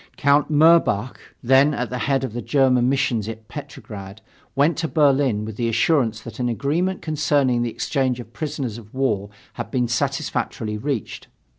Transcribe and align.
Count 0.17 0.49
Mirbach, 0.49 1.19
then 1.43 1.75
at 1.75 1.91
the 1.91 1.99
head 1.99 2.23
of 2.23 2.33
the 2.33 2.41
German 2.41 2.89
missions 2.89 3.29
at 3.29 3.47
Petrograd, 3.47 4.19
went 4.55 4.75
to 4.79 4.87
Berlin 4.87 5.45
with 5.45 5.57
the 5.57 5.69
assurance 5.69 6.21
that 6.21 6.39
an 6.39 6.49
agreement 6.49 7.03
concerning 7.03 7.61
the 7.61 7.69
exchange 7.69 8.19
of 8.19 8.33
prisoners 8.33 8.79
of 8.79 8.95
war 8.95 9.29
had 9.53 9.69
been 9.69 9.87
satisfactorily 9.87 10.75
reached. 10.75 11.27